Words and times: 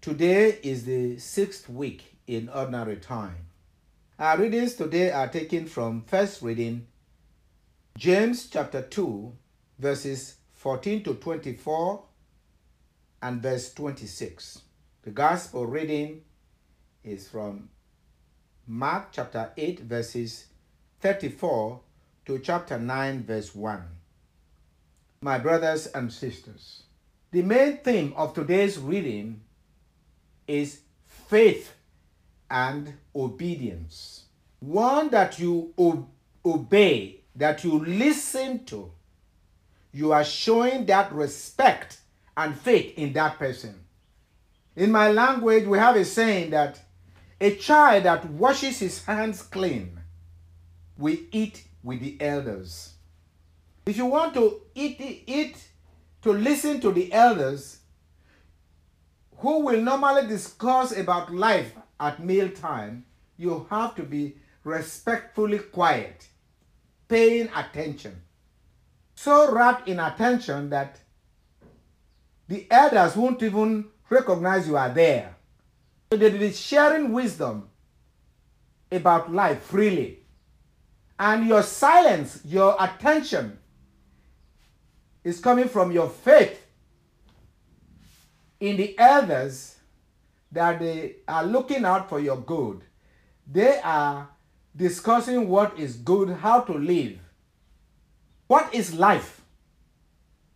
Today 0.00 0.58
is 0.62 0.86
the 0.86 1.18
sixth 1.18 1.68
week 1.68 2.16
in 2.26 2.48
ordinary 2.48 2.96
time. 2.96 3.36
Our 4.18 4.38
readings 4.38 4.74
today 4.74 5.10
are 5.10 5.28
taken 5.28 5.66
from 5.66 6.04
first 6.04 6.40
reading 6.40 6.86
James 7.98 8.48
chapter 8.48 8.80
2, 8.80 9.30
verses 9.78 10.36
14 10.54 11.02
to 11.02 11.14
24 11.16 12.02
and 13.20 13.42
verse 13.42 13.74
26. 13.74 14.62
The 15.02 15.10
gospel 15.10 15.66
reading 15.66 16.22
is 17.04 17.28
from 17.28 17.68
Mark 18.66 19.08
chapter 19.12 19.52
8, 19.54 19.80
verses 19.80 20.46
34 21.00 21.78
to 22.24 22.38
chapter 22.38 22.78
9, 22.78 23.24
verse 23.24 23.54
1. 23.54 23.82
My 25.20 25.38
brothers 25.38 25.88
and 25.88 26.10
sisters, 26.10 26.84
the 27.32 27.42
main 27.42 27.76
theme 27.84 28.14
of 28.16 28.32
today's 28.32 28.78
reading 28.78 29.42
is 30.50 30.80
faith 31.04 31.72
and 32.50 32.92
obedience. 33.14 34.24
One 34.58 35.08
that 35.10 35.38
you 35.38 35.72
obey, 36.44 37.20
that 37.36 37.64
you 37.64 37.78
listen 37.84 38.64
to. 38.66 38.90
You 39.92 40.12
are 40.12 40.24
showing 40.24 40.86
that 40.86 41.12
respect 41.12 42.00
and 42.36 42.58
faith 42.58 42.98
in 42.98 43.12
that 43.14 43.38
person. 43.38 43.74
In 44.76 44.90
my 44.90 45.10
language, 45.10 45.66
we 45.66 45.78
have 45.78 45.96
a 45.96 46.04
saying 46.04 46.50
that 46.50 46.80
a 47.40 47.54
child 47.56 48.04
that 48.04 48.24
washes 48.30 48.78
his 48.78 49.04
hands 49.04 49.42
clean 49.42 49.98
will 50.98 51.16
eat 51.32 51.64
with 51.82 52.00
the 52.00 52.16
elders. 52.20 52.94
If 53.86 53.96
you 53.96 54.06
want 54.06 54.34
to 54.34 54.60
eat, 54.74 55.24
eat 55.26 55.56
to 56.22 56.32
listen 56.32 56.80
to 56.80 56.92
the 56.92 57.12
elders, 57.12 57.79
who 59.40 59.60
will 59.60 59.80
normally 59.80 60.26
discuss 60.26 60.96
about 60.96 61.34
life 61.34 61.72
at 61.98 62.22
mealtime, 62.22 63.04
you 63.36 63.66
have 63.70 63.94
to 63.94 64.02
be 64.02 64.36
respectfully 64.64 65.58
quiet, 65.58 66.28
paying 67.08 67.48
attention. 67.54 68.20
So 69.14 69.52
wrapped 69.52 69.88
in 69.88 69.98
attention 69.98 70.70
that 70.70 70.98
the 72.48 72.66
elders 72.70 73.16
won't 73.16 73.42
even 73.42 73.86
recognize 74.10 74.68
you 74.68 74.76
are 74.76 74.90
there. 74.90 75.36
So 76.10 76.18
they'll 76.18 76.38
be 76.38 76.52
sharing 76.52 77.12
wisdom 77.12 77.68
about 78.92 79.32
life 79.32 79.62
freely. 79.62 80.18
And 81.18 81.46
your 81.46 81.62
silence, 81.62 82.40
your 82.44 82.76
attention 82.78 83.58
is 85.22 85.40
coming 85.40 85.68
from 85.68 85.92
your 85.92 86.08
faith 86.08 86.59
in 88.60 88.76
the 88.76 88.96
elders 88.98 89.76
that 90.52 90.78
they 90.78 91.16
are 91.26 91.44
looking 91.44 91.84
out 91.84 92.08
for 92.08 92.20
your 92.20 92.36
good. 92.36 92.82
They 93.50 93.80
are 93.80 94.28
discussing 94.76 95.48
what 95.48 95.78
is 95.78 95.96
good, 95.96 96.30
how 96.30 96.60
to 96.60 96.74
live. 96.74 97.18
What 98.46 98.72
is 98.74 98.94
life? 98.94 99.40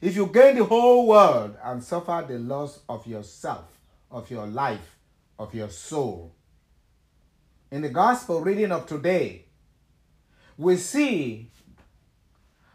If 0.00 0.14
you 0.14 0.26
gain 0.26 0.56
the 0.56 0.64
whole 0.64 1.08
world 1.08 1.56
and 1.62 1.82
suffer 1.82 2.24
the 2.26 2.38
loss 2.38 2.80
of 2.88 3.06
yourself, 3.06 3.64
of 4.10 4.30
your 4.30 4.46
life, 4.46 4.96
of 5.38 5.54
your 5.54 5.68
soul. 5.68 6.32
In 7.70 7.82
the 7.82 7.88
gospel 7.88 8.40
reading 8.40 8.72
of 8.72 8.86
today, 8.86 9.46
we 10.56 10.76
see 10.76 11.50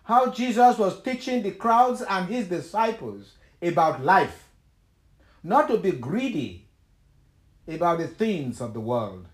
how 0.03 0.29
Jesus 0.29 0.77
was 0.77 1.01
teaching 1.01 1.41
the 1.41 1.51
crowds 1.51 2.01
and 2.01 2.27
his 2.27 2.47
disciples 2.47 3.33
about 3.61 4.03
life 4.03 4.49
not 5.44 5.67
to 5.67 5.77
be 5.77 5.91
greedy 5.91 6.67
about 7.67 7.99
the 7.99 8.08
things 8.08 8.61
of 8.61 8.73
the 8.73 8.80
world, 8.80 9.27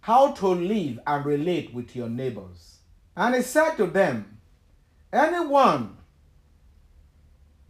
how 0.00 0.32
to 0.32 0.48
live 0.48 0.98
and 1.06 1.24
relate 1.24 1.72
with 1.72 1.94
your 1.94 2.08
neighbors. 2.08 2.78
And 3.16 3.34
he 3.34 3.42
said 3.42 3.76
to 3.76 3.86
them, 3.86 4.38
Anyone, 5.12 5.96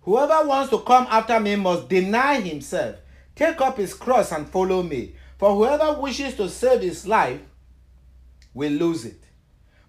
whoever 0.01 0.47
wants 0.47 0.71
to 0.71 0.79
come 0.81 1.07
after 1.11 1.39
me 1.41 1.57
must 1.57 1.89
deny 1.89 2.41
himself, 2.41 2.97
take 3.35 3.61
up 3.61 3.77
his 3.77 3.93
cross 3.93 4.33
and 4.33 4.49
follow 4.49 4.83
me. 4.83 5.17
For 5.39 5.55
whoever 5.55 6.01
wishes 6.01 6.37
to 6.37 6.49
save 6.49 6.83
his 6.83 7.07
life 7.07 7.41
will 8.55 8.73
lose 8.73 9.05
it. 9.05 9.25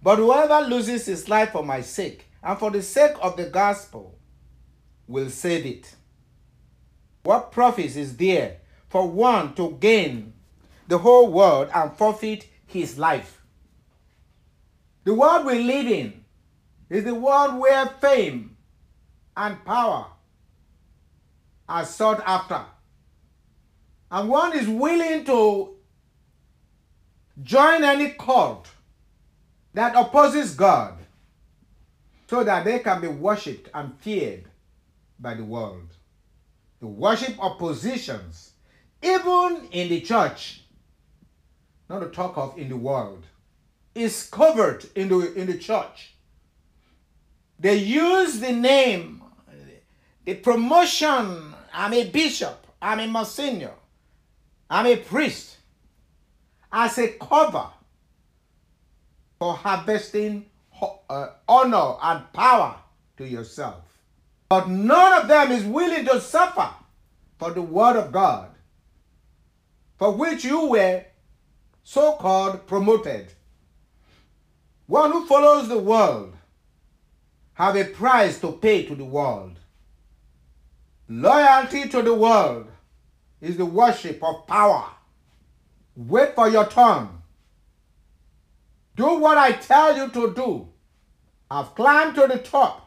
But 0.01 0.17
whoever 0.17 0.67
loses 0.67 1.05
his 1.05 1.29
life 1.29 1.51
for 1.51 1.63
my 1.63 1.81
sake 1.81 2.25
and 2.41 2.57
for 2.57 2.71
the 2.71 2.81
sake 2.81 3.15
of 3.21 3.37
the 3.37 3.45
gospel 3.45 4.17
will 5.07 5.29
save 5.29 5.65
it. 5.65 5.95
What 7.23 7.51
profit 7.51 7.95
is 7.95 8.17
there 8.17 8.57
for 8.89 9.07
one 9.07 9.55
to 9.55 9.77
gain 9.79 10.33
the 10.87 10.97
whole 10.97 11.31
world 11.31 11.69
and 11.73 11.95
forfeit 11.95 12.47
his 12.67 12.97
life? 12.97 13.41
The 15.05 15.13
world 15.13 15.45
we 15.45 15.63
live 15.63 15.87
in 15.87 16.25
is 16.89 17.05
the 17.05 17.15
world 17.15 17.59
where 17.59 17.85
fame 17.87 18.57
and 19.35 19.63
power 19.65 20.07
are 21.67 21.85
sought 21.85 22.21
after. 22.25 22.61
And 24.11 24.29
one 24.29 24.57
is 24.57 24.67
willing 24.67 25.25
to 25.25 25.75
join 27.41 27.83
any 27.83 28.11
cult 28.11 28.69
that 29.73 29.95
opposes 29.95 30.53
God 30.53 30.97
so 32.29 32.43
that 32.43 32.65
they 32.65 32.79
can 32.79 33.01
be 33.01 33.07
worshipped 33.07 33.69
and 33.73 33.97
feared 33.99 34.45
by 35.19 35.33
the 35.33 35.43
world 35.43 35.95
the 36.83 36.89
worship 36.89 37.41
of 37.41 37.57
positions, 37.57 38.55
even 39.01 39.69
in 39.71 39.87
the 39.87 40.01
church, 40.01 40.63
not 41.89 41.99
to 41.99 42.09
talk 42.09 42.37
of 42.37 42.57
in 42.57 42.67
the 42.67 42.75
world, 42.75 43.23
is 43.95 44.27
covered 44.29 44.85
in 44.93 45.07
the, 45.07 45.33
in 45.33 45.47
the 45.47 45.57
church. 45.57 46.13
They 47.57 47.77
use 47.77 48.41
the 48.41 48.51
name, 48.51 49.23
the 50.25 50.33
promotion, 50.33 51.53
I'm 51.73 51.93
a 51.93 52.09
bishop, 52.09 52.67
I'm 52.81 52.99
a 52.99 53.07
monsignor, 53.07 53.75
I'm 54.69 54.85
a 54.85 54.97
priest, 54.97 55.55
as 56.69 56.97
a 56.97 57.13
cover 57.13 57.67
for 59.39 59.53
harvesting 59.53 60.47
uh, 61.09 61.27
honor 61.47 61.95
and 62.01 62.33
power 62.33 62.75
to 63.15 63.25
yourself. 63.25 63.92
But 64.53 64.69
none 64.69 65.19
of 65.19 65.27
them 65.27 65.51
is 65.51 65.63
willing 65.65 66.05
to 66.05 66.21
suffer 66.21 66.69
for 67.39 67.49
the 67.49 67.63
word 67.63 67.95
of 67.95 68.11
God, 68.11 68.49
for 69.97 70.11
which 70.11 70.45
you 70.45 70.67
were 70.67 71.05
so 71.81 72.13
called 72.17 72.67
promoted. 72.67 73.33
One 74.85 75.11
who 75.11 75.25
follows 75.25 75.69
the 75.69 75.79
world 75.79 76.35
have 77.55 77.75
a 77.75 77.85
price 77.85 78.39
to 78.41 78.51
pay 78.51 78.85
to 78.85 78.93
the 78.93 79.03
world. 79.03 79.57
Loyalty 81.09 81.89
to 81.89 82.03
the 82.03 82.13
world 82.13 82.67
is 83.41 83.57
the 83.57 83.65
worship 83.65 84.23
of 84.23 84.45
power. 84.45 84.85
Wait 85.95 86.35
for 86.35 86.47
your 86.47 86.67
turn. 86.67 87.09
Do 88.95 89.17
what 89.17 89.39
I 89.39 89.53
tell 89.53 89.97
you 89.97 90.09
to 90.09 90.31
do. 90.35 90.67
I've 91.49 91.73
climbed 91.73 92.13
to 92.17 92.27
the 92.27 92.37
top 92.37 92.82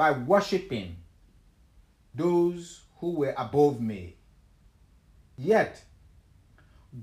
by 0.00 0.12
worshiping 0.12 0.96
those 2.14 2.84
who 3.00 3.10
were 3.16 3.34
above 3.36 3.82
me. 3.82 4.16
Yet, 5.36 5.82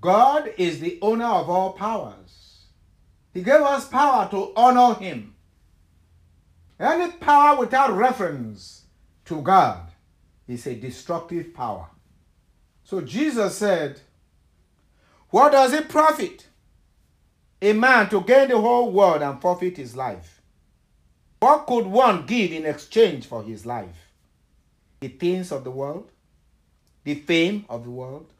God 0.02 0.52
is 0.58 0.80
the 0.80 0.98
owner 1.04 1.28
of 1.28 1.48
all 1.48 1.74
powers. 1.74 2.64
He 3.36 3.44
gave 3.44 3.62
us 3.62 3.88
power 3.88 4.28
to 4.32 4.52
honor 4.56 4.96
Him. 4.96 5.36
Any 6.80 7.12
power 7.12 7.60
without 7.60 7.96
reference 7.96 8.86
to 9.26 9.44
God 9.44 9.92
is 10.48 10.66
a 10.66 10.74
destructive 10.74 11.54
power. 11.54 11.90
So 12.84 13.02
Jesus 13.02 13.60
said, 13.60 14.02
What 15.30 15.52
does 15.52 15.72
it 15.72 15.88
profit 15.88 16.48
a 17.62 17.74
man 17.74 18.10
to 18.10 18.22
gain 18.22 18.48
the 18.48 18.60
whole 18.60 18.92
world 18.92 19.22
and 19.22 19.40
forfeit 19.40 19.78
his 19.78 19.96
life? 19.96 20.37
What 21.40 21.68
could 21.68 21.86
one 21.86 22.26
give 22.26 22.52
in 22.52 22.66
exchange 22.66 23.28
for 23.28 23.44
his 23.44 23.66
life? 23.66 24.12
The 25.00 25.10
things 25.10 25.52
of 25.52 25.64
the 25.64 25.72
world? 25.72 26.10
The 27.04 27.16
fame 27.16 27.66
of 27.70 27.84
the 27.84 27.92
world? 27.92 28.32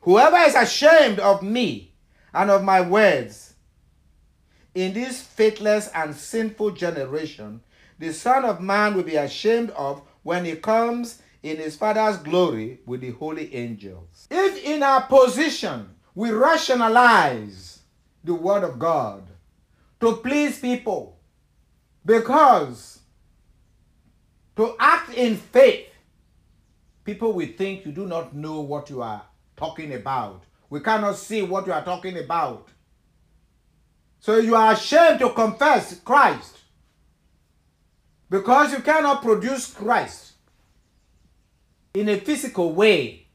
Whoever 0.00 0.36
is 0.36 0.54
ashamed 0.54 1.18
of 1.18 1.42
me 1.42 1.92
and 2.32 2.50
of 2.50 2.62
my 2.62 2.80
words 2.80 3.54
in 4.76 4.92
this 4.92 5.22
faithless 5.22 5.88
and 5.94 6.14
sinful 6.14 6.72
generation, 6.72 7.60
the 7.98 8.12
Son 8.12 8.44
of 8.44 8.60
Man 8.60 8.94
will 8.94 9.02
be 9.02 9.16
ashamed 9.16 9.70
of 9.70 10.02
when 10.22 10.44
he 10.44 10.54
comes 10.54 11.22
in 11.42 11.56
his 11.56 11.76
Father's 11.76 12.18
glory 12.18 12.80
with 12.86 13.00
the 13.00 13.10
holy 13.12 13.52
angels. 13.54 14.28
If 14.30 14.62
in 14.64 14.82
our 14.82 15.02
position 15.02 15.88
we 16.14 16.30
rationalize 16.30 17.80
the 18.22 18.34
Word 18.34 18.64
of 18.64 18.78
God 18.78 19.26
to 20.00 20.16
please 20.16 20.58
people, 20.58 21.15
because 22.06 23.00
to 24.56 24.74
act 24.78 25.12
in 25.12 25.36
faith 25.36 25.88
people 27.04 27.32
will 27.32 27.48
think 27.56 27.86
you 27.86 27.92
do 27.92 28.06
not 28.06 28.34
know 28.34 28.60
what 28.60 28.90
you 28.90 29.00
are 29.00 29.22
talking 29.56 29.94
about. 29.94 30.42
We 30.68 30.80
cannot 30.80 31.16
see 31.16 31.40
what 31.40 31.66
you 31.66 31.72
are 31.72 31.84
talking 31.84 32.18
about. 32.18 32.68
So 34.18 34.38
you 34.38 34.56
are 34.56 34.72
ashamed 34.72 35.20
to 35.20 35.30
confess 35.30 36.00
Christ 36.00 36.58
because 38.28 38.72
you 38.72 38.80
cannot 38.80 39.22
produce 39.22 39.72
Christ 39.72 40.32
in 41.94 42.08
a 42.08 42.16
physical 42.18 42.72
way 42.72 43.28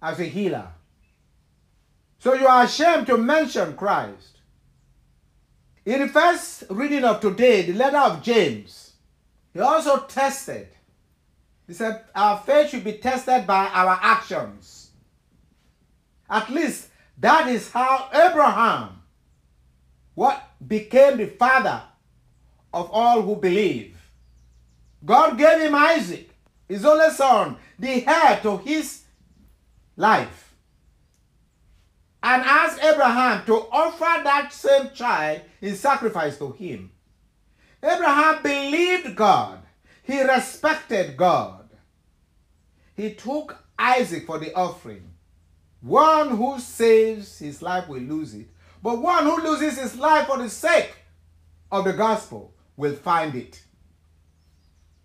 as 0.00 0.18
a 0.18 0.24
healer. 0.24 0.68
So 2.20 2.32
you 2.32 2.46
are 2.46 2.64
ashamed 2.64 3.06
to 3.08 3.18
mention 3.18 3.76
Christ. 3.76 4.37
In 5.88 6.00
the 6.00 6.08
first 6.08 6.64
reading 6.68 7.02
of 7.02 7.18
today, 7.18 7.62
the 7.62 7.72
letter 7.72 7.96
of 7.96 8.22
James, 8.22 8.92
he 9.54 9.60
also 9.60 10.00
tested. 10.00 10.68
He 11.66 11.72
said, 11.72 12.04
Our 12.14 12.36
faith 12.40 12.68
should 12.68 12.84
be 12.84 12.92
tested 12.92 13.46
by 13.46 13.68
our 13.68 13.98
actions. 14.02 14.90
At 16.28 16.50
least 16.50 16.88
that 17.16 17.48
is 17.48 17.72
how 17.72 18.10
Abraham, 18.12 19.00
what 20.14 20.42
became 20.68 21.16
the 21.16 21.26
father 21.26 21.80
of 22.74 22.90
all 22.90 23.22
who 23.22 23.36
believe. 23.36 23.96
God 25.02 25.38
gave 25.38 25.58
him 25.58 25.74
Isaac, 25.74 26.28
his 26.68 26.84
only 26.84 27.08
son, 27.14 27.56
the 27.78 28.06
heir 28.06 28.40
to 28.42 28.58
his 28.58 29.04
life 29.96 30.47
and 32.22 32.42
asked 32.42 32.82
Abraham 32.82 33.44
to 33.46 33.54
offer 33.70 34.22
that 34.24 34.52
same 34.52 34.90
child 34.90 35.42
in 35.60 35.74
sacrifice 35.76 36.38
to 36.38 36.52
him. 36.52 36.90
Abraham 37.82 38.42
believed 38.42 39.14
God, 39.14 39.60
he 40.02 40.22
respected 40.22 41.16
God. 41.16 41.68
He 42.96 43.14
took 43.14 43.64
Isaac 43.78 44.26
for 44.26 44.38
the 44.38 44.52
offering. 44.54 45.08
One 45.80 46.36
who 46.36 46.58
saves 46.58 47.38
his 47.38 47.62
life 47.62 47.88
will 47.88 48.00
lose 48.00 48.34
it, 48.34 48.48
but 48.82 49.00
one 49.00 49.24
who 49.24 49.40
loses 49.40 49.78
his 49.78 49.96
life 49.96 50.26
for 50.26 50.38
the 50.38 50.50
sake 50.50 50.92
of 51.70 51.84
the 51.84 51.92
gospel 51.92 52.52
will 52.76 52.96
find 52.96 53.36
it. 53.36 53.62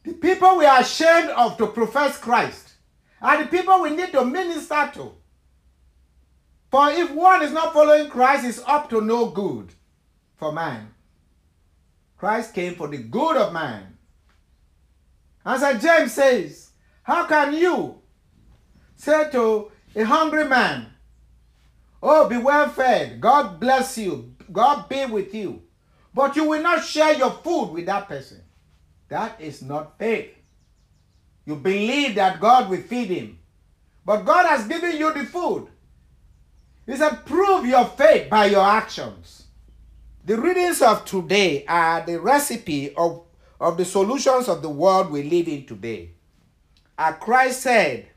The 0.04 0.13
people 0.13 0.57
we 0.57 0.66
are 0.66 0.81
ashamed 0.81 1.30
of 1.30 1.57
to 1.57 1.68
profess 1.68 2.18
Christ 2.18 2.74
are 3.21 3.44
the 3.44 3.50
people 3.50 3.81
we 3.81 3.95
need 3.95 4.12
to 4.12 4.25
minister 4.25 4.92
to. 4.95 5.13
For 6.73 6.89
if 6.89 7.11
one 7.11 7.43
is 7.43 7.51
not 7.51 7.71
following 7.71 8.09
Christ, 8.09 8.45
it's 8.45 8.63
up 8.65 8.89
to 8.89 8.99
no 8.99 9.27
good 9.27 9.71
for 10.37 10.51
man. 10.51 10.91
Christ 12.17 12.55
came 12.55 12.73
for 12.73 12.87
the 12.87 12.97
good 12.97 13.37
of 13.37 13.53
man. 13.53 13.95
As 15.45 15.61
James 15.83 16.13
says, 16.13 16.71
how 17.03 17.27
can 17.27 17.53
you 17.53 18.01
say 18.95 19.29
to 19.33 19.71
a 19.95 20.01
hungry 20.01 20.45
man, 20.45 20.87
Oh, 22.01 22.27
be 22.27 22.37
well 22.37 22.67
fed, 22.69 23.21
God 23.21 23.59
bless 23.59 23.95
you, 23.99 24.33
God 24.51 24.89
be 24.89 25.05
with 25.05 25.31
you, 25.35 25.61
but 26.11 26.35
you 26.35 26.49
will 26.49 26.63
not 26.63 26.83
share 26.83 27.13
your 27.13 27.33
food 27.33 27.65
with 27.65 27.85
that 27.85 28.07
person? 28.07 28.41
That 29.09 29.39
is 29.39 29.61
not 29.61 29.99
faith. 29.99 30.33
You 31.45 31.55
believe 31.55 32.15
that 32.15 32.39
God 32.39 32.67
will 32.67 32.81
feed 32.81 33.09
him, 33.09 33.37
but 34.03 34.25
God 34.25 34.47
has 34.47 34.67
given 34.67 34.97
you 34.97 35.13
the 35.13 35.25
food. 35.25 35.67
He 36.85 36.95
said, 36.95 37.25
prove 37.25 37.65
your 37.65 37.85
faith 37.85 38.30
by 38.30 38.45
your 38.45 38.65
actions. 38.65 39.45
The 40.25 40.39
readings 40.39 40.81
of 40.81 41.06
today 41.06 41.65
are 41.65 42.06
the 42.06 42.19
recipe 42.19 42.94
of, 42.95 43.24
of 43.59 43.77
the 43.77 43.85
solutions 43.85 44.47
of 44.47 44.62
the 44.62 44.69
world 44.69 45.12
we 45.12 45.24
live 45.24 45.47
in 45.47 45.65
today. 45.65 46.12
As 46.97 47.15
Christ 47.19 47.62
said, 47.62 48.07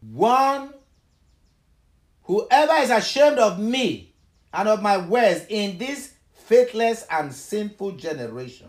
one, 0.00 0.74
whoever 2.22 2.74
is 2.74 2.90
ashamed 2.90 3.38
of 3.38 3.58
me 3.58 4.14
and 4.52 4.68
of 4.68 4.82
my 4.82 4.98
words 4.98 5.46
in 5.48 5.78
this 5.78 6.14
faithless 6.32 7.06
and 7.10 7.32
sinful 7.32 7.92
generation. 7.92 8.68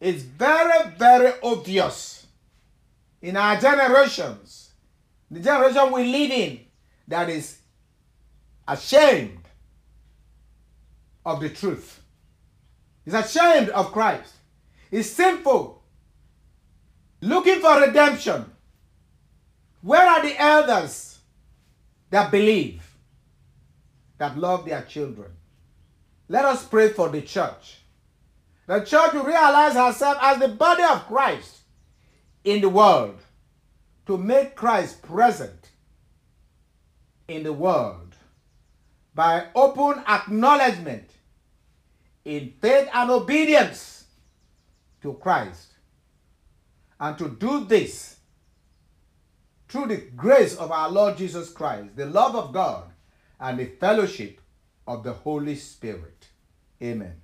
It's 0.00 0.22
very, 0.22 0.90
very 0.98 1.32
obvious 1.42 2.26
in 3.22 3.36
our 3.36 3.58
generations, 3.58 4.72
the 5.30 5.40
generation 5.40 5.92
we 5.92 6.04
live 6.04 6.30
in, 6.30 6.60
that 7.08 7.28
is 7.28 7.58
ashamed 8.66 9.40
of 11.24 11.40
the 11.40 11.50
truth. 11.50 12.00
He's 13.04 13.14
ashamed 13.14 13.68
of 13.70 13.92
Christ. 13.92 14.32
He's 14.90 15.10
sinful, 15.10 15.82
looking 17.20 17.60
for 17.60 17.80
redemption. 17.80 18.46
Where 19.82 20.06
are 20.06 20.22
the 20.22 20.40
elders 20.40 21.18
that 22.10 22.30
believe, 22.30 22.82
that 24.18 24.38
love 24.38 24.64
their 24.64 24.82
children? 24.82 25.30
Let 26.28 26.44
us 26.46 26.64
pray 26.64 26.88
for 26.88 27.10
the 27.10 27.20
church. 27.20 27.80
The 28.66 28.80
church 28.80 29.12
will 29.12 29.24
realize 29.24 29.74
herself 29.74 30.16
as 30.22 30.38
the 30.38 30.48
body 30.48 30.82
of 30.84 31.06
Christ 31.06 31.58
in 32.44 32.62
the 32.62 32.68
world 32.70 33.20
to 34.06 34.16
make 34.16 34.54
Christ 34.54 35.02
present 35.02 35.63
in 37.28 37.42
the 37.42 37.52
world 37.52 38.14
by 39.14 39.46
open 39.54 40.02
acknowledgement 40.06 41.10
in 42.24 42.52
faith 42.60 42.88
and 42.92 43.10
obedience 43.10 44.04
to 45.02 45.14
Christ. 45.14 45.72
And 46.98 47.18
to 47.18 47.28
do 47.28 47.64
this 47.64 48.16
through 49.68 49.86
the 49.86 49.96
grace 50.16 50.56
of 50.56 50.70
our 50.70 50.88
Lord 50.88 51.16
Jesus 51.16 51.50
Christ, 51.50 51.96
the 51.96 52.06
love 52.06 52.34
of 52.34 52.52
God, 52.52 52.84
and 53.40 53.58
the 53.58 53.66
fellowship 53.66 54.40
of 54.86 55.02
the 55.02 55.12
Holy 55.12 55.56
Spirit. 55.56 56.28
Amen. 56.82 57.20